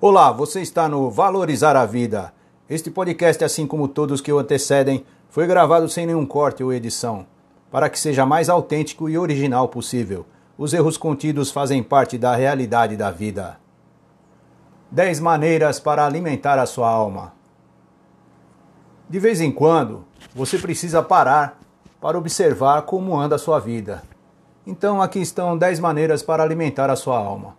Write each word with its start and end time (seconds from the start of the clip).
Olá, 0.00 0.30
você 0.30 0.60
está 0.60 0.88
no 0.88 1.10
Valorizar 1.10 1.74
a 1.74 1.84
Vida. 1.84 2.32
Este 2.70 2.88
podcast, 2.88 3.42
assim 3.42 3.66
como 3.66 3.88
todos 3.88 4.20
que 4.20 4.32
o 4.32 4.38
antecedem, 4.38 5.04
foi 5.28 5.44
gravado 5.44 5.88
sem 5.88 6.06
nenhum 6.06 6.24
corte 6.24 6.62
ou 6.62 6.72
edição, 6.72 7.26
para 7.68 7.90
que 7.90 7.98
seja 7.98 8.24
mais 8.24 8.48
autêntico 8.48 9.08
e 9.08 9.18
original 9.18 9.66
possível. 9.66 10.24
Os 10.56 10.72
erros 10.72 10.96
contidos 10.96 11.50
fazem 11.50 11.82
parte 11.82 12.16
da 12.16 12.36
realidade 12.36 12.96
da 12.96 13.10
vida. 13.10 13.58
10 14.92 15.18
maneiras 15.18 15.80
para 15.80 16.06
alimentar 16.06 16.60
a 16.60 16.66
sua 16.66 16.88
alma. 16.88 17.32
De 19.10 19.18
vez 19.18 19.40
em 19.40 19.50
quando, 19.50 20.04
você 20.32 20.58
precisa 20.58 21.02
parar 21.02 21.58
para 22.00 22.16
observar 22.16 22.82
como 22.82 23.18
anda 23.18 23.34
a 23.34 23.38
sua 23.38 23.58
vida. 23.58 24.04
Então, 24.64 25.02
aqui 25.02 25.18
estão 25.18 25.58
10 25.58 25.80
maneiras 25.80 26.22
para 26.22 26.44
alimentar 26.44 26.88
a 26.88 26.94
sua 26.94 27.18
alma. 27.18 27.57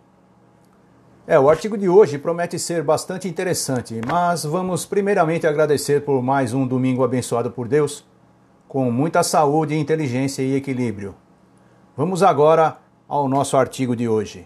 É, 1.30 1.38
o 1.38 1.48
artigo 1.48 1.78
de 1.78 1.88
hoje 1.88 2.18
promete 2.18 2.58
ser 2.58 2.82
bastante 2.82 3.28
interessante, 3.28 4.00
mas 4.04 4.42
vamos 4.42 4.84
primeiramente 4.84 5.46
agradecer 5.46 6.04
por 6.04 6.20
mais 6.20 6.52
um 6.52 6.66
domingo 6.66 7.04
abençoado 7.04 7.52
por 7.52 7.68
Deus, 7.68 8.04
com 8.66 8.90
muita 8.90 9.22
saúde, 9.22 9.78
inteligência 9.78 10.42
e 10.42 10.56
equilíbrio. 10.56 11.14
Vamos 11.96 12.24
agora 12.24 12.78
ao 13.06 13.28
nosso 13.28 13.56
artigo 13.56 13.94
de 13.94 14.08
hoje. 14.08 14.44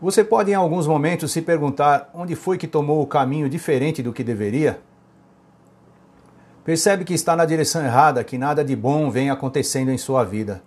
Você 0.00 0.24
pode 0.24 0.50
em 0.50 0.54
alguns 0.54 0.88
momentos 0.88 1.30
se 1.30 1.40
perguntar 1.40 2.10
onde 2.12 2.34
foi 2.34 2.58
que 2.58 2.66
tomou 2.66 3.00
o 3.00 3.06
caminho 3.06 3.48
diferente 3.48 4.02
do 4.02 4.12
que 4.12 4.24
deveria? 4.24 4.80
Percebe 6.64 7.04
que 7.04 7.14
está 7.14 7.36
na 7.36 7.44
direção 7.44 7.84
errada, 7.84 8.24
que 8.24 8.36
nada 8.36 8.64
de 8.64 8.74
bom 8.74 9.12
vem 9.12 9.30
acontecendo 9.30 9.92
em 9.92 9.96
sua 9.96 10.24
vida. 10.24 10.60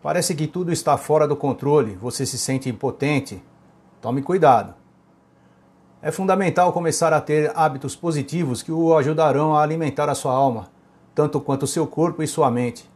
Parece 0.00 0.36
que 0.36 0.46
tudo 0.46 0.72
está 0.72 0.96
fora 0.96 1.26
do 1.26 1.34
controle, 1.34 1.96
você 1.96 2.24
se 2.24 2.38
sente 2.38 2.68
impotente, 2.68 3.42
Tome 4.06 4.22
cuidado. 4.22 4.72
É 6.00 6.12
fundamental 6.12 6.72
começar 6.72 7.12
a 7.12 7.20
ter 7.20 7.50
hábitos 7.56 7.96
positivos 7.96 8.62
que 8.62 8.70
o 8.70 8.96
ajudarão 8.96 9.56
a 9.56 9.62
alimentar 9.64 10.08
a 10.08 10.14
sua 10.14 10.32
alma, 10.32 10.68
tanto 11.12 11.40
quanto 11.40 11.66
seu 11.66 11.88
corpo 11.88 12.22
e 12.22 12.26
sua 12.28 12.48
mente. 12.48 12.88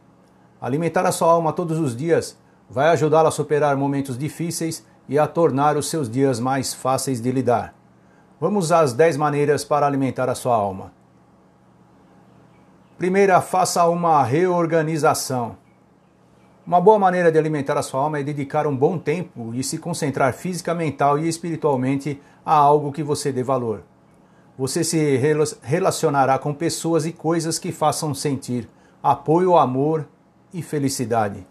Alimentar 0.61 1.05
a 1.05 1.11
sua 1.11 1.29
alma 1.29 1.51
todos 1.51 1.77
os 1.79 1.97
dias 1.97 2.37
vai 2.69 2.87
ajudá-la 2.87 3.27
a 3.27 3.31
superar 3.33 3.75
momentos 3.75 4.17
difíceis 4.17 4.85
e 5.09 5.19
a 5.19 5.27
tornar 5.27 5.75
os 5.75 5.89
seus 5.89 6.09
dias 6.09 6.39
mais 6.39 6.73
fáceis 6.73 7.19
de 7.19 7.29
lidar. 7.29 7.75
Vamos 8.39 8.71
às 8.71 8.93
10 8.93 9.17
maneiras 9.17 9.65
para 9.65 9.85
alimentar 9.85 10.29
a 10.29 10.33
sua 10.33 10.55
alma. 10.55 10.93
Primeira, 12.97 13.41
faça 13.41 13.85
uma 13.85 14.23
reorganização. 14.23 15.57
Uma 16.65 16.79
boa 16.79 16.99
maneira 16.99 17.31
de 17.31 17.39
alimentar 17.39 17.75
a 17.75 17.81
sua 17.81 18.01
alma 18.01 18.19
é 18.19 18.23
dedicar 18.23 18.67
um 18.67 18.75
bom 18.75 18.95
tempo 18.95 19.51
e 19.55 19.63
se 19.63 19.79
concentrar 19.79 20.31
física, 20.31 20.75
mental 20.75 21.17
e 21.17 21.27
espiritualmente 21.27 22.21
a 22.45 22.53
algo 22.53 22.91
que 22.91 23.01
você 23.01 23.31
dê 23.31 23.41
valor. 23.41 23.81
Você 24.59 24.83
se 24.83 25.19
relacionará 25.63 26.37
com 26.37 26.53
pessoas 26.53 27.07
e 27.07 27.11
coisas 27.11 27.57
que 27.57 27.71
façam 27.71 28.13
sentir 28.13 28.69
apoio, 29.01 29.57
amor 29.57 30.07
e 30.53 30.61
felicidade. 30.61 31.47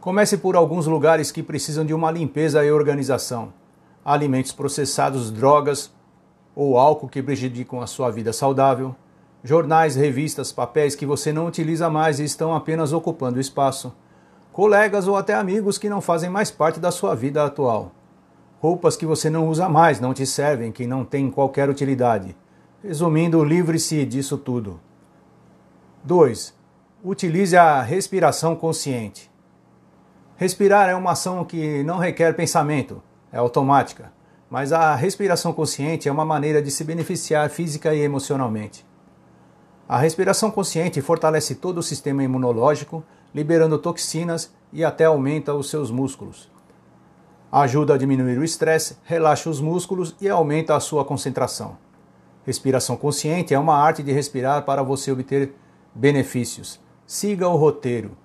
Comece 0.00 0.36
por 0.36 0.56
alguns 0.56 0.88
lugares 0.88 1.30
que 1.30 1.40
precisam 1.40 1.84
de 1.84 1.94
uma 1.94 2.10
limpeza 2.10 2.64
e 2.64 2.72
organização. 2.72 3.52
Alimentos 4.04 4.50
processados, 4.50 5.30
drogas 5.30 5.94
ou 6.56 6.76
álcool 6.76 7.08
que 7.08 7.22
prejudicam 7.22 7.80
a 7.80 7.86
sua 7.86 8.10
vida 8.10 8.32
saudável, 8.32 8.96
jornais, 9.44 9.96
revistas, 9.96 10.52
papéis 10.52 10.94
que 10.94 11.04
você 11.04 11.32
não 11.32 11.46
utiliza 11.46 11.90
mais 11.90 12.20
e 12.20 12.24
estão 12.24 12.54
apenas 12.54 12.92
ocupando 12.92 13.40
espaço, 13.40 13.92
colegas 14.52 15.08
ou 15.08 15.16
até 15.16 15.34
amigos 15.34 15.78
que 15.78 15.88
não 15.88 16.00
fazem 16.00 16.30
mais 16.30 16.50
parte 16.50 16.78
da 16.78 16.90
sua 16.90 17.14
vida 17.14 17.44
atual, 17.44 17.92
roupas 18.60 18.96
que 18.96 19.06
você 19.06 19.28
não 19.28 19.48
usa 19.48 19.68
mais, 19.68 20.00
não 20.00 20.14
te 20.14 20.24
servem, 20.24 20.70
que 20.70 20.86
não 20.86 21.04
têm 21.04 21.30
qualquer 21.30 21.68
utilidade. 21.68 22.36
Resumindo, 22.82 23.42
livre-se 23.42 24.04
disso 24.04 24.38
tudo. 24.38 24.80
2. 26.04 26.54
Utilize 27.04 27.56
a 27.56 27.82
respiração 27.82 28.54
consciente. 28.54 29.30
Respirar 30.36 30.88
é 30.88 30.94
uma 30.94 31.12
ação 31.12 31.44
que 31.44 31.82
não 31.84 31.98
requer 31.98 32.34
pensamento, 32.34 33.02
é 33.32 33.38
automática, 33.38 34.12
mas 34.50 34.72
a 34.72 34.94
respiração 34.94 35.52
consciente 35.52 36.08
é 36.08 36.12
uma 36.12 36.24
maneira 36.24 36.60
de 36.60 36.70
se 36.70 36.84
beneficiar 36.84 37.48
física 37.50 37.94
e 37.94 38.00
emocionalmente. 38.00 38.84
A 39.88 39.98
respiração 39.98 40.50
consciente 40.50 41.00
fortalece 41.02 41.54
todo 41.54 41.78
o 41.78 41.82
sistema 41.82 42.22
imunológico, 42.22 43.04
liberando 43.34 43.78
toxinas 43.78 44.52
e 44.72 44.84
até 44.84 45.04
aumenta 45.04 45.54
os 45.54 45.68
seus 45.68 45.90
músculos. 45.90 46.50
Ajuda 47.50 47.94
a 47.94 47.98
diminuir 47.98 48.38
o 48.38 48.44
estresse, 48.44 48.96
relaxa 49.04 49.50
os 49.50 49.60
músculos 49.60 50.16
e 50.20 50.28
aumenta 50.28 50.74
a 50.74 50.80
sua 50.80 51.04
concentração. 51.04 51.76
Respiração 52.46 52.96
consciente 52.96 53.52
é 53.52 53.58
uma 53.58 53.76
arte 53.76 54.02
de 54.02 54.10
respirar 54.10 54.64
para 54.64 54.82
você 54.82 55.12
obter 55.12 55.54
benefícios. 55.94 56.80
Siga 57.06 57.48
o 57.48 57.56
roteiro. 57.56 58.16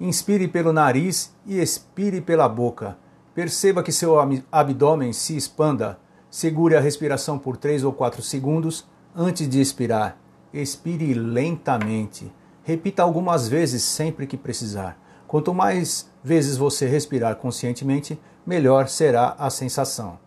Inspire 0.00 0.48
pelo 0.48 0.72
nariz 0.72 1.32
e 1.46 1.60
expire 1.60 2.20
pela 2.20 2.48
boca. 2.48 2.98
Perceba 3.34 3.82
que 3.82 3.92
seu 3.92 4.16
abdômen 4.50 5.12
se 5.12 5.36
expanda. 5.36 5.98
Segure 6.28 6.74
a 6.74 6.80
respiração 6.80 7.38
por 7.38 7.56
3 7.56 7.84
ou 7.84 7.92
4 7.92 8.20
segundos 8.22 8.86
antes 9.14 9.48
de 9.48 9.60
expirar. 9.60 10.21
Expire 10.52 11.14
lentamente. 11.14 12.30
Repita 12.62 13.02
algumas 13.02 13.48
vezes 13.48 13.82
sempre 13.82 14.26
que 14.26 14.36
precisar. 14.36 14.98
Quanto 15.26 15.54
mais 15.54 16.10
vezes 16.22 16.58
você 16.58 16.86
respirar 16.86 17.36
conscientemente, 17.36 18.20
melhor 18.46 18.86
será 18.88 19.34
a 19.38 19.48
sensação. 19.48 20.18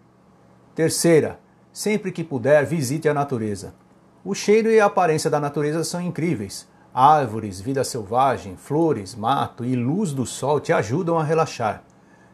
Terceira, 0.74 1.40
sempre 1.72 2.12
que 2.12 2.24
puder, 2.24 2.66
visite 2.66 3.08
a 3.08 3.14
natureza. 3.14 3.76
O 4.24 4.34
cheiro 4.34 4.72
e 4.72 4.80
a 4.80 4.86
aparência 4.86 5.30
da 5.30 5.40
natureza 5.40 5.84
são 5.84 6.02
incríveis. 6.02 6.68
Árvores, 6.92 7.62
vida 7.62 7.84
selvagem, 7.84 8.58
flores, 8.58 9.14
mato 9.14 9.64
e 9.64 9.76
luz 9.76 10.12
do 10.12 10.26
sol 10.26 10.60
te 10.60 10.74
ajudam 10.74 11.20
a 11.20 11.24
relaxar. 11.24 11.84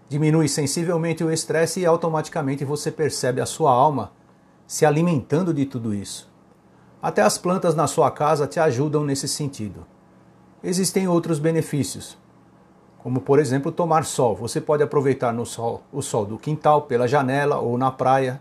Diminui 0.08 0.48
sensivelmente 0.48 1.26
o 1.26 1.32
estresse 1.32 1.82
e 1.82 1.86
automaticamente 1.86 2.64
você 2.64 2.90
percebe 2.90 3.42
a 3.42 3.46
sua 3.46 3.72
alma 3.72 4.14
se 4.66 4.86
alimentando 4.86 5.54
de 5.54 5.66
tudo 5.66 5.94
isso. 5.94 6.31
Até 7.02 7.24
as 7.24 7.36
plantas 7.36 7.74
na 7.74 7.88
sua 7.88 8.12
casa 8.12 8.46
te 8.46 8.60
ajudam 8.60 9.04
nesse 9.04 9.28
sentido. 9.28 9.88
Existem 10.64 11.08
outros 11.08 11.40
benefícios, 11.40 12.16
como 13.00 13.20
por 13.20 13.40
exemplo 13.40 13.72
tomar 13.72 14.06
sol. 14.06 14.36
Você 14.36 14.62
pode 14.62 14.84
aproveitar 14.84 15.34
no 15.34 15.44
sol, 15.44 15.82
o 15.92 16.04
sol 16.04 16.28
do 16.28 16.38
quintal, 16.38 16.84
pela 16.84 17.08
janela 17.08 17.58
ou 17.58 17.76
na 17.76 17.92
praia. 17.92 18.40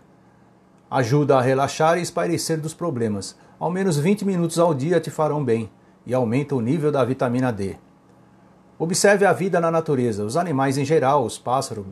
Ajuda 0.91 1.37
a 1.37 1.41
relaxar 1.41 1.97
e 1.97 2.03
espairecer 2.03 2.61
dos 2.61 2.73
problemas. 2.73 3.35
Ao 3.59 3.71
menos 3.71 3.97
20 3.97 4.25
minutos 4.25 4.59
ao 4.59 4.75
dia 4.75 4.99
te 4.99 5.09
farão 5.09 5.43
bem 5.43 5.71
e 6.05 6.13
aumenta 6.13 6.55
o 6.55 6.61
nível 6.61 6.91
da 6.91 7.03
vitamina 7.03 7.51
D. 7.51 7.77
Observe 8.77 9.25
a 9.25 9.33
vida 9.33 9.59
na 9.59 9.71
natureza. 9.71 10.23
Os 10.23 10.37
animais 10.37 10.77
em 10.77 10.85
geral, 10.85 11.25
os 11.25 11.39
pássaros, 11.39 11.85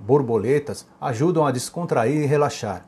borboletas, 0.00 0.88
ajudam 1.00 1.46
a 1.46 1.52
descontrair 1.52 2.22
e 2.22 2.26
relaxar. 2.26 2.84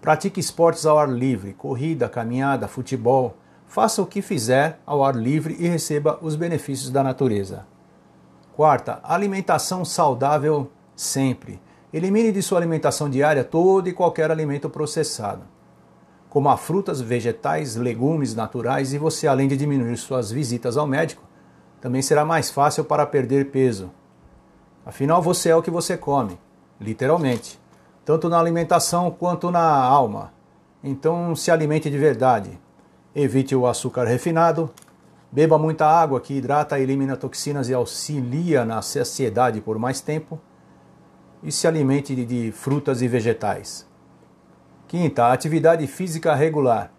Pratique 0.00 0.40
esportes 0.40 0.86
ao 0.86 0.98
ar 0.98 1.10
livre, 1.10 1.52
corrida, 1.52 2.08
caminhada, 2.08 2.66
futebol. 2.66 3.36
Faça 3.66 4.00
o 4.00 4.06
que 4.06 4.22
fizer 4.22 4.80
ao 4.86 5.04
ar 5.04 5.14
livre 5.14 5.54
e 5.58 5.68
receba 5.68 6.18
os 6.22 6.36
benefícios 6.36 6.90
da 6.90 7.02
natureza. 7.02 7.66
Quarta, 8.56 9.00
alimentação 9.02 9.84
saudável 9.84 10.70
sempre. 10.96 11.60
Elimine 11.92 12.32
de 12.32 12.42
sua 12.42 12.58
alimentação 12.58 13.10
diária 13.10 13.44
todo 13.44 13.90
e 13.90 13.92
qualquer 13.92 14.30
alimento 14.30 14.70
processado. 14.70 15.42
Coma 16.30 16.56
frutas, 16.56 17.02
vegetais, 17.02 17.76
legumes 17.76 18.34
naturais 18.34 18.94
e 18.94 18.98
você, 18.98 19.26
além 19.26 19.48
de 19.48 19.56
diminuir 19.56 19.98
suas 19.98 20.30
visitas 20.30 20.78
ao 20.78 20.86
médico, 20.86 21.22
também 21.78 22.00
será 22.00 22.24
mais 22.24 22.50
fácil 22.50 22.84
para 22.84 23.04
perder 23.04 23.50
peso. 23.50 23.90
Afinal, 24.86 25.20
você 25.20 25.50
é 25.50 25.56
o 25.56 25.62
que 25.62 25.70
você 25.70 25.96
come, 25.96 26.38
literalmente 26.80 27.59
tanto 28.10 28.28
na 28.28 28.40
alimentação 28.40 29.08
quanto 29.08 29.52
na 29.52 29.62
alma. 29.62 30.32
Então, 30.82 31.36
se 31.36 31.48
alimente 31.48 31.88
de 31.88 31.96
verdade. 31.96 32.58
Evite 33.14 33.54
o 33.54 33.68
açúcar 33.68 34.02
refinado. 34.02 34.68
Beba 35.30 35.56
muita 35.56 35.86
água 35.86 36.20
que 36.20 36.34
hidrata, 36.34 36.80
elimina 36.80 37.16
toxinas 37.16 37.68
e 37.68 37.74
auxilia 37.74 38.64
na 38.64 38.82
saciedade 38.82 39.60
por 39.60 39.78
mais 39.78 40.00
tempo. 40.00 40.40
E 41.40 41.52
se 41.52 41.68
alimente 41.68 42.16
de 42.26 42.50
frutas 42.50 43.00
e 43.00 43.06
vegetais. 43.06 43.86
Quinta, 44.88 45.32
atividade 45.32 45.86
física 45.86 46.34
regular. 46.34 46.92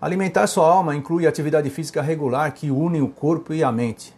Alimentar 0.00 0.46
sua 0.46 0.72
alma 0.72 0.94
inclui 0.94 1.26
atividade 1.26 1.68
física 1.70 2.00
regular 2.00 2.52
que 2.54 2.70
une 2.70 3.02
o 3.02 3.08
corpo 3.08 3.52
e 3.52 3.64
a 3.64 3.72
mente. 3.72 4.14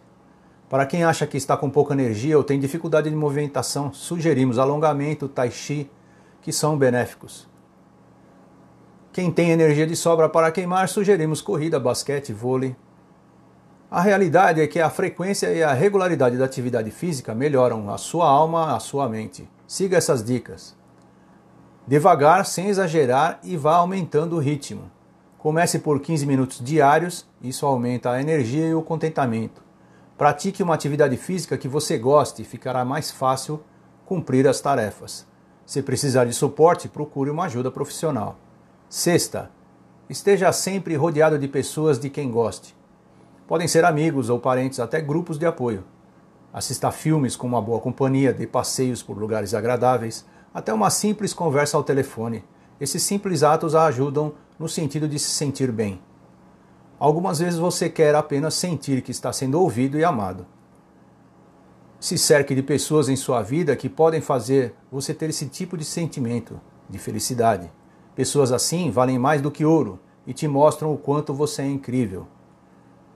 Para 0.73 0.87
quem 0.87 1.03
acha 1.03 1.27
que 1.27 1.37
está 1.37 1.55
com 1.55 1.69
pouca 1.69 1.93
energia 1.93 2.35
ou 2.35 2.43
tem 2.43 2.59
dificuldade 2.59 3.07
de 3.07 3.15
movimentação, 3.15 3.93
sugerimos 3.93 4.57
alongamento, 4.57 5.27
tai 5.27 5.51
chi, 5.51 5.87
que 6.41 6.51
são 6.51 6.75
benéficos. 6.75 7.47
Quem 9.11 9.31
tem 9.31 9.51
energia 9.51 9.85
de 9.85 9.95
sobra 9.95 10.27
para 10.27 10.51
queimar, 10.51 10.89
sugerimos 10.89 11.41
corrida, 11.43 11.79
basquete, 11.79 12.33
vôlei. 12.33 12.75
A 13.91 14.01
realidade 14.01 14.61
é 14.61 14.65
que 14.65 14.79
a 14.79 14.89
frequência 14.89 15.53
e 15.53 15.61
a 15.61 15.73
regularidade 15.73 16.39
da 16.39 16.45
atividade 16.45 16.89
física 16.89 17.35
melhoram 17.35 17.93
a 17.93 17.99
sua 17.99 18.27
alma, 18.27 18.75
a 18.75 18.79
sua 18.79 19.07
mente. 19.07 19.47
Siga 19.67 19.97
essas 19.97 20.23
dicas. 20.23 20.75
Devagar, 21.85 22.47
sem 22.47 22.69
exagerar 22.69 23.39
e 23.43 23.55
vá 23.55 23.75
aumentando 23.75 24.37
o 24.37 24.39
ritmo. 24.39 24.89
Comece 25.37 25.77
por 25.77 25.99
15 25.99 26.25
minutos 26.25 26.59
diários, 26.59 27.27
isso 27.43 27.63
aumenta 27.63 28.09
a 28.09 28.19
energia 28.19 28.69
e 28.69 28.73
o 28.73 28.81
contentamento. 28.81 29.61
Pratique 30.17 30.61
uma 30.61 30.75
atividade 30.75 31.17
física 31.17 31.57
que 31.57 31.67
você 31.67 31.97
goste 31.97 32.43
e 32.43 32.45
ficará 32.45 32.85
mais 32.85 33.09
fácil 33.09 33.63
cumprir 34.05 34.47
as 34.47 34.61
tarefas. 34.61 35.25
Se 35.65 35.81
precisar 35.81 36.25
de 36.25 36.33
suporte, 36.33 36.87
procure 36.87 37.31
uma 37.31 37.45
ajuda 37.45 37.71
profissional. 37.71 38.37
Sexta, 38.87 39.49
esteja 40.07 40.51
sempre 40.51 40.95
rodeado 40.95 41.39
de 41.39 41.47
pessoas 41.47 41.99
de 41.99 42.11
quem 42.11 42.29
goste. 42.29 42.75
Podem 43.47 43.67
ser 43.67 43.85
amigos 43.85 44.29
ou 44.29 44.39
parentes, 44.39 44.79
até 44.79 45.01
grupos 45.01 45.39
de 45.39 45.47
apoio. 45.47 45.83
Assista 46.53 46.89
a 46.89 46.91
filmes 46.91 47.35
com 47.35 47.47
uma 47.47 47.61
boa 47.61 47.79
companhia, 47.79 48.31
dê 48.31 48.45
passeios 48.45 49.01
por 49.01 49.17
lugares 49.17 49.55
agradáveis, 49.55 50.25
até 50.53 50.71
uma 50.71 50.91
simples 50.91 51.33
conversa 51.33 51.75
ao 51.75 51.83
telefone. 51.83 52.43
Esses 52.79 53.01
simples 53.01 53.41
atos 53.41 53.73
a 53.73 53.85
ajudam 53.85 54.33
no 54.59 54.69
sentido 54.69 55.07
de 55.07 55.17
se 55.17 55.31
sentir 55.31 55.71
bem. 55.71 55.99
Algumas 57.03 57.39
vezes 57.39 57.59
você 57.59 57.89
quer 57.89 58.15
apenas 58.15 58.53
sentir 58.53 59.01
que 59.01 59.11
está 59.11 59.33
sendo 59.33 59.59
ouvido 59.59 59.99
e 59.99 60.05
amado. 60.05 60.45
Se 61.99 62.17
cerque 62.17 62.55
de 62.55 62.63
pessoas 62.63 63.09
em 63.09 63.17
sua 63.17 63.41
vida 63.41 63.75
que 63.75 63.89
podem 63.89 64.21
fazer 64.21 64.73
você 64.89 65.13
ter 65.13 65.29
esse 65.29 65.47
tipo 65.47 65.75
de 65.75 65.83
sentimento 65.83 66.61
de 66.89 66.97
felicidade. 66.97 67.69
Pessoas 68.15 68.53
assim 68.53 68.89
valem 68.89 69.19
mais 69.19 69.41
do 69.41 69.51
que 69.51 69.65
ouro 69.65 69.99
e 70.25 70.31
te 70.31 70.47
mostram 70.47 70.93
o 70.93 70.97
quanto 70.97 71.33
você 71.33 71.63
é 71.63 71.67
incrível. 71.67 72.25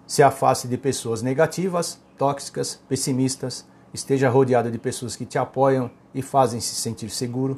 Se 0.06 0.22
afaste 0.22 0.68
de 0.68 0.78
pessoas 0.78 1.22
negativas, 1.22 1.98
tóxicas, 2.18 2.82
pessimistas, 2.90 3.66
esteja 3.94 4.30
rodeado 4.30 4.70
de 4.70 4.78
pessoas 4.78 5.16
que 5.16 5.26
te 5.26 5.38
apoiam 5.38 5.90
e 6.14 6.22
fazem 6.22 6.60
se 6.60 6.76
sentir 6.76 7.10
seguro. 7.10 7.58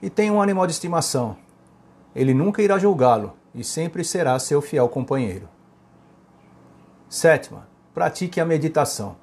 E 0.00 0.08
tenha 0.08 0.32
um 0.32 0.40
animal 0.40 0.66
de 0.66 0.72
estimação, 0.72 1.36
ele 2.16 2.32
nunca 2.32 2.62
irá 2.62 2.78
julgá-lo 2.78 3.41
e 3.54 3.62
sempre 3.62 4.04
será 4.04 4.38
seu 4.38 4.60
fiel 4.60 4.88
companheiro. 4.88 5.48
Sétima, 7.08 7.68
pratique 7.92 8.40
a 8.40 8.44
meditação. 8.44 9.16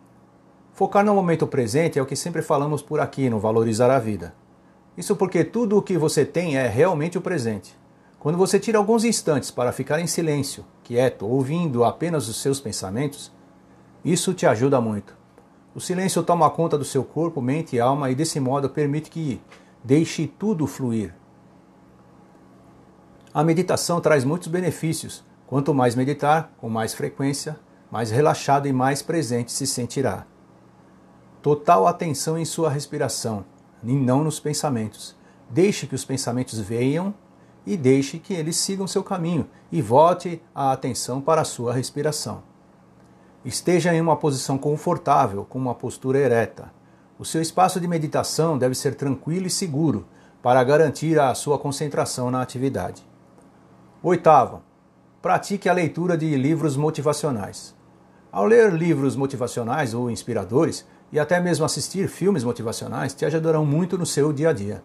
Focar 0.73 1.03
no 1.03 1.13
momento 1.13 1.47
presente 1.47 1.97
é 1.97 2.01
o 2.01 2.05
que 2.05 2.15
sempre 2.15 2.41
falamos 2.41 2.81
por 2.81 2.99
aqui 2.99 3.29
no 3.29 3.39
Valorizar 3.39 3.89
a 3.89 3.99
Vida. 3.99 4.33
Isso 4.95 5.15
porque 5.15 5.43
tudo 5.43 5.77
o 5.77 5.81
que 5.81 5.97
você 5.97 6.25
tem 6.25 6.57
é 6.57 6.67
realmente 6.67 7.17
o 7.17 7.21
presente. 7.21 7.77
Quando 8.19 8.37
você 8.37 8.59
tira 8.59 8.77
alguns 8.77 9.03
instantes 9.03 9.49
para 9.49 9.71
ficar 9.71 9.99
em 9.99 10.07
silêncio, 10.07 10.65
quieto, 10.83 11.25
ouvindo 11.25 11.83
apenas 11.83 12.27
os 12.27 12.41
seus 12.41 12.59
pensamentos, 12.59 13.31
isso 14.03 14.33
te 14.33 14.45
ajuda 14.45 14.79
muito. 14.79 15.17
O 15.73 15.79
silêncio 15.79 16.23
toma 16.23 16.49
conta 16.49 16.77
do 16.77 16.83
seu 16.83 17.03
corpo, 17.03 17.41
mente 17.41 17.75
e 17.75 17.79
alma 17.79 18.09
e 18.09 18.15
desse 18.15 18.39
modo 18.39 18.69
permite 18.69 19.09
que 19.09 19.41
deixe 19.83 20.27
tudo 20.27 20.67
fluir, 20.67 21.13
a 23.39 23.43
meditação 23.43 24.01
traz 24.01 24.25
muitos 24.25 24.49
benefícios. 24.49 25.23
Quanto 25.47 25.73
mais 25.73 25.95
meditar, 25.95 26.51
com 26.57 26.67
mais 26.67 26.93
frequência, 26.93 27.57
mais 27.89 28.11
relaxado 28.11 28.67
e 28.67 28.73
mais 28.73 29.01
presente 29.01 29.53
se 29.53 29.65
sentirá. 29.65 30.25
Total 31.41 31.87
atenção 31.87 32.37
em 32.37 32.43
sua 32.43 32.69
respiração, 32.69 33.45
e 33.81 33.93
não 33.93 34.25
nos 34.25 34.41
pensamentos. 34.41 35.15
Deixe 35.49 35.87
que 35.87 35.95
os 35.95 36.03
pensamentos 36.03 36.59
venham 36.59 37.13
e 37.65 37.77
deixe 37.77 38.19
que 38.19 38.33
eles 38.33 38.57
sigam 38.57 38.85
seu 38.85 39.05
caminho 39.05 39.47
e 39.71 39.81
volte 39.81 40.41
a 40.53 40.73
atenção 40.73 41.21
para 41.21 41.39
a 41.39 41.45
sua 41.45 41.71
respiração. 41.71 42.43
Esteja 43.45 43.93
em 43.93 44.01
uma 44.01 44.17
posição 44.17 44.57
confortável, 44.57 45.45
com 45.45 45.57
uma 45.57 45.73
postura 45.73 46.19
ereta. 46.19 46.73
O 47.17 47.23
seu 47.23 47.41
espaço 47.41 47.79
de 47.79 47.87
meditação 47.87 48.57
deve 48.57 48.75
ser 48.75 48.95
tranquilo 48.95 49.47
e 49.47 49.49
seguro 49.49 50.05
para 50.43 50.61
garantir 50.61 51.17
a 51.17 51.33
sua 51.33 51.57
concentração 51.57 52.29
na 52.29 52.41
atividade. 52.41 53.07
Oitavo, 54.01 54.61
pratique 55.21 55.67
a 55.67 55.73
leitura 55.73 56.17
de 56.17 56.33
livros 56.37 56.77
motivacionais. 56.77 57.75
Ao 58.31 58.45
ler 58.45 58.71
livros 58.71 59.13
motivacionais 59.13 59.93
ou 59.93 60.09
inspiradores, 60.09 60.87
e 61.11 61.19
até 61.19 61.37
mesmo 61.41 61.65
assistir 61.65 62.07
filmes 62.07 62.45
motivacionais, 62.45 63.13
te 63.13 63.25
ajudarão 63.25 63.65
muito 63.65 63.97
no 63.97 64.05
seu 64.05 64.31
dia 64.31 64.51
a 64.51 64.53
dia. 64.53 64.81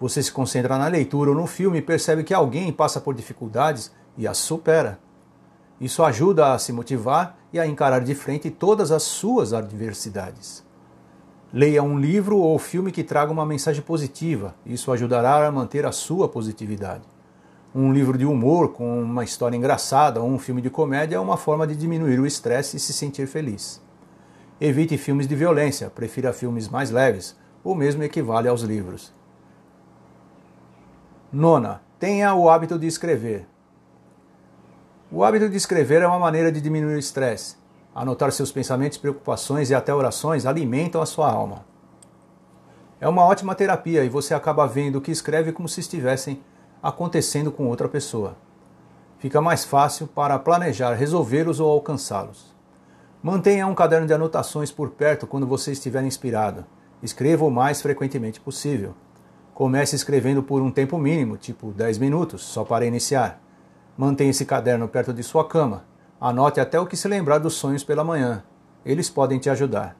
Você 0.00 0.22
se 0.22 0.32
concentra 0.32 0.78
na 0.78 0.86
leitura 0.86 1.28
ou 1.28 1.36
no 1.36 1.46
filme 1.46 1.76
e 1.76 1.82
percebe 1.82 2.24
que 2.24 2.32
alguém 2.32 2.72
passa 2.72 3.02
por 3.02 3.14
dificuldades 3.14 3.92
e 4.16 4.26
as 4.26 4.38
supera. 4.38 4.98
Isso 5.78 6.02
ajuda 6.02 6.54
a 6.54 6.58
se 6.58 6.72
motivar 6.72 7.36
e 7.52 7.60
a 7.60 7.66
encarar 7.66 8.00
de 8.00 8.14
frente 8.14 8.50
todas 8.50 8.90
as 8.90 9.02
suas 9.02 9.52
adversidades. 9.52 10.64
Leia 11.52 11.82
um 11.82 11.98
livro 11.98 12.38
ou 12.38 12.58
filme 12.58 12.92
que 12.92 13.04
traga 13.04 13.30
uma 13.30 13.44
mensagem 13.44 13.82
positiva, 13.82 14.54
isso 14.64 14.90
ajudará 14.90 15.46
a 15.46 15.52
manter 15.52 15.84
a 15.84 15.92
sua 15.92 16.26
positividade. 16.26 17.17
Um 17.80 17.92
livro 17.92 18.18
de 18.18 18.26
humor 18.26 18.72
com 18.72 19.00
uma 19.00 19.22
história 19.22 19.56
engraçada 19.56 20.20
ou 20.20 20.28
um 20.28 20.36
filme 20.36 20.60
de 20.60 20.68
comédia 20.68 21.14
é 21.14 21.20
uma 21.20 21.36
forma 21.36 21.64
de 21.64 21.76
diminuir 21.76 22.18
o 22.18 22.26
estresse 22.26 22.76
e 22.76 22.80
se 22.80 22.92
sentir 22.92 23.28
feliz. 23.28 23.80
Evite 24.60 24.98
filmes 24.98 25.28
de 25.28 25.36
violência, 25.36 25.88
prefira 25.88 26.32
filmes 26.32 26.68
mais 26.68 26.90
leves, 26.90 27.38
ou 27.62 27.76
mesmo 27.76 28.02
equivale 28.02 28.48
aos 28.48 28.62
livros. 28.62 29.14
Nona, 31.32 31.80
tenha 32.00 32.34
o 32.34 32.50
hábito 32.50 32.76
de 32.80 32.88
escrever. 32.88 33.46
O 35.08 35.22
hábito 35.22 35.48
de 35.48 35.56
escrever 35.56 36.02
é 36.02 36.06
uma 36.08 36.18
maneira 36.18 36.50
de 36.50 36.60
diminuir 36.60 36.96
o 36.96 36.98
estresse. 36.98 37.54
Anotar 37.94 38.32
seus 38.32 38.50
pensamentos, 38.50 38.98
preocupações 38.98 39.70
e 39.70 39.74
até 39.76 39.94
orações 39.94 40.46
alimentam 40.46 41.00
a 41.00 41.06
sua 41.06 41.30
alma. 41.30 41.64
É 43.00 43.08
uma 43.08 43.24
ótima 43.24 43.54
terapia 43.54 44.02
e 44.02 44.08
você 44.08 44.34
acaba 44.34 44.66
vendo 44.66 44.96
o 44.96 45.00
que 45.00 45.12
escreve 45.12 45.52
como 45.52 45.68
se 45.68 45.78
estivessem 45.78 46.42
acontecendo 46.82 47.50
com 47.50 47.66
outra 47.66 47.88
pessoa. 47.88 48.36
Fica 49.18 49.40
mais 49.40 49.64
fácil 49.64 50.06
para 50.06 50.38
planejar 50.38 50.94
resolvê-los 50.94 51.58
ou 51.58 51.70
alcançá-los. 51.70 52.54
Mantenha 53.20 53.66
um 53.66 53.74
caderno 53.74 54.06
de 54.06 54.14
anotações 54.14 54.70
por 54.70 54.90
perto 54.90 55.26
quando 55.26 55.46
você 55.46 55.72
estiver 55.72 56.04
inspirado. 56.04 56.64
Escreva 57.02 57.44
o 57.44 57.50
mais 57.50 57.82
frequentemente 57.82 58.40
possível. 58.40 58.94
Comece 59.52 59.96
escrevendo 59.96 60.40
por 60.40 60.62
um 60.62 60.70
tempo 60.70 60.96
mínimo, 60.96 61.36
tipo 61.36 61.72
10 61.72 61.98
minutos, 61.98 62.42
só 62.42 62.62
para 62.62 62.86
iniciar. 62.86 63.42
Mantenha 63.96 64.30
esse 64.30 64.44
caderno 64.44 64.86
perto 64.86 65.12
de 65.12 65.24
sua 65.24 65.44
cama. 65.48 65.84
Anote 66.20 66.60
até 66.60 66.78
o 66.78 66.86
que 66.86 66.96
se 66.96 67.08
lembrar 67.08 67.38
dos 67.38 67.54
sonhos 67.54 67.82
pela 67.82 68.04
manhã. 68.04 68.44
Eles 68.84 69.10
podem 69.10 69.40
te 69.40 69.50
ajudar. 69.50 69.96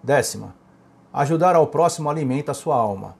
Décima. 0.00 0.54
Ajudar 1.12 1.56
ao 1.56 1.66
próximo 1.66 2.08
alimenta 2.08 2.52
a 2.52 2.54
sua 2.54 2.76
alma. 2.76 3.16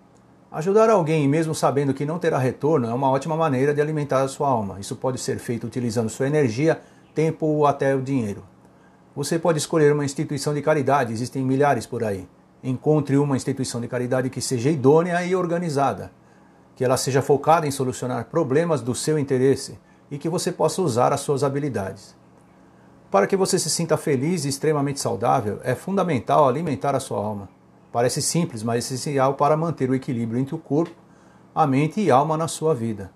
Ajudar 0.52 0.90
alguém, 0.90 1.26
mesmo 1.26 1.54
sabendo 1.54 1.94
que 1.94 2.04
não 2.04 2.18
terá 2.18 2.36
retorno, 2.36 2.86
é 2.86 2.92
uma 2.92 3.08
ótima 3.08 3.34
maneira 3.34 3.72
de 3.72 3.80
alimentar 3.80 4.20
a 4.20 4.28
sua 4.28 4.48
alma. 4.48 4.78
Isso 4.78 4.94
pode 4.94 5.18
ser 5.18 5.38
feito 5.38 5.66
utilizando 5.66 6.10
sua 6.10 6.26
energia, 6.26 6.78
tempo 7.14 7.46
ou 7.46 7.66
até 7.66 7.94
o 7.96 8.02
dinheiro. 8.02 8.44
Você 9.16 9.38
pode 9.38 9.56
escolher 9.56 9.94
uma 9.94 10.04
instituição 10.04 10.52
de 10.52 10.60
caridade, 10.60 11.10
existem 11.10 11.42
milhares 11.42 11.86
por 11.86 12.04
aí. 12.04 12.28
Encontre 12.62 13.16
uma 13.16 13.34
instituição 13.34 13.80
de 13.80 13.88
caridade 13.88 14.28
que 14.28 14.42
seja 14.42 14.68
idônea 14.68 15.24
e 15.24 15.34
organizada, 15.34 16.12
que 16.76 16.84
ela 16.84 16.98
seja 16.98 17.22
focada 17.22 17.66
em 17.66 17.70
solucionar 17.70 18.26
problemas 18.26 18.82
do 18.82 18.94
seu 18.94 19.18
interesse 19.18 19.78
e 20.10 20.18
que 20.18 20.28
você 20.28 20.52
possa 20.52 20.82
usar 20.82 21.14
as 21.14 21.20
suas 21.20 21.42
habilidades. 21.42 22.14
Para 23.10 23.26
que 23.26 23.38
você 23.38 23.58
se 23.58 23.70
sinta 23.70 23.96
feliz 23.96 24.44
e 24.44 24.50
extremamente 24.50 25.00
saudável, 25.00 25.60
é 25.64 25.74
fundamental 25.74 26.46
alimentar 26.46 26.94
a 26.94 27.00
sua 27.00 27.16
alma. 27.16 27.61
Parece 27.92 28.22
simples, 28.22 28.62
mas 28.62 28.84
essencial 28.84 29.34
para 29.34 29.56
manter 29.56 29.90
o 29.90 29.94
equilíbrio 29.94 30.40
entre 30.40 30.54
o 30.54 30.58
corpo, 30.58 30.96
a 31.54 31.66
mente 31.66 32.00
e 32.00 32.10
alma 32.10 32.38
na 32.38 32.48
sua 32.48 32.74
vida. 32.74 33.12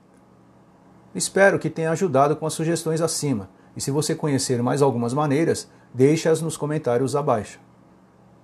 Espero 1.15 1.59
que 1.59 1.71
tenha 1.71 1.91
ajudado 1.91 2.37
com 2.37 2.47
as 2.47 2.53
sugestões 2.53 3.01
acima, 3.01 3.49
e 3.75 3.81
se 3.81 3.91
você 3.91 4.15
conhecer 4.15 4.63
mais 4.63 4.83
algumas 4.83 5.15
maneiras, 5.15 5.71
deixe-as 5.95 6.43
nos 6.43 6.59
comentários 6.59 7.17
abaixo. 7.17 7.59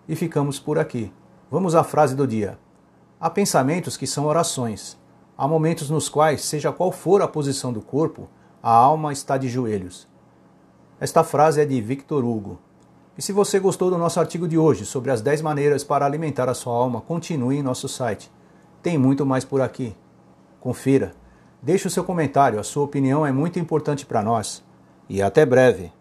E 0.08 0.16
ficamos 0.16 0.58
por 0.58 0.78
aqui. 0.78 1.12
Vamos 1.50 1.74
à 1.74 1.84
frase 1.84 2.16
do 2.16 2.26
dia. 2.26 2.58
Há 3.20 3.28
pensamentos 3.28 3.98
que 3.98 4.06
são 4.06 4.24
orações. 4.24 4.98
Há 5.36 5.46
momentos 5.46 5.90
nos 5.90 6.08
quais, 6.08 6.42
seja 6.42 6.72
qual 6.72 6.90
for 6.90 7.20
a 7.20 7.28
posição 7.28 7.72
do 7.74 7.82
corpo, 7.82 8.28
a 8.62 8.70
alma 8.70 9.12
está 9.12 9.36
de 9.36 9.48
joelhos. 9.48 10.08
Esta 10.98 11.22
frase 11.22 11.60
é 11.60 11.66
de 11.66 11.80
Victor 11.80 12.24
Hugo. 12.24 12.58
E 13.16 13.20
se 13.20 13.32
você 13.32 13.58
gostou 13.58 13.90
do 13.90 13.98
nosso 13.98 14.18
artigo 14.18 14.48
de 14.48 14.56
hoje 14.56 14.86
sobre 14.86 15.10
as 15.10 15.20
10 15.20 15.42
maneiras 15.42 15.84
para 15.84 16.06
alimentar 16.06 16.48
a 16.48 16.54
sua 16.54 16.74
alma, 16.74 17.00
continue 17.00 17.58
em 17.58 17.62
nosso 17.62 17.88
site. 17.88 18.30
Tem 18.82 18.96
muito 18.96 19.26
mais 19.26 19.44
por 19.44 19.60
aqui. 19.60 19.94
Confira. 20.60 21.12
Deixe 21.60 21.86
o 21.86 21.90
seu 21.90 22.04
comentário, 22.04 22.58
a 22.58 22.64
sua 22.64 22.84
opinião 22.84 23.26
é 23.26 23.30
muito 23.30 23.58
importante 23.58 24.06
para 24.06 24.22
nós. 24.22 24.64
E 25.08 25.20
até 25.20 25.44
breve! 25.44 25.92